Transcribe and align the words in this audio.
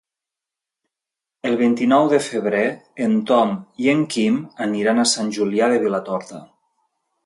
El 1.49 1.57
vint-i-nou 1.59 2.09
de 2.15 2.21
febrer 2.29 2.65
en 3.09 3.15
Tom 3.33 3.55
i 3.85 3.95
en 3.97 4.05
Quim 4.17 4.43
aniran 4.69 5.05
a 5.07 5.11
Sant 5.17 5.35
Julià 5.41 5.73
de 5.77 5.83
Vilatorta. 5.89 6.47